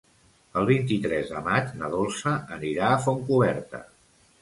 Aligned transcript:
El 0.61 0.69
vint-i-tres 0.69 1.29
de 1.35 1.43
maig 1.49 1.71
na 1.83 1.91
Dolça 1.99 2.35
anirà 2.59 2.91
a 2.97 3.01
Fontcoberta. 3.07 3.89